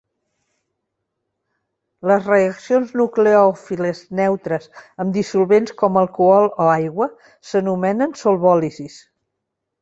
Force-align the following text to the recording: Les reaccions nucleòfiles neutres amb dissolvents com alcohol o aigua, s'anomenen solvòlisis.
Les 2.11 2.23
reaccions 2.29 2.93
nucleòfiles 3.01 4.01
neutres 4.21 4.65
amb 5.05 5.15
dissolvents 5.19 5.75
com 5.83 6.01
alcohol 6.05 6.49
o 6.65 6.71
aigua, 6.79 7.09
s'anomenen 7.51 8.17
solvòlisis. 8.25 8.99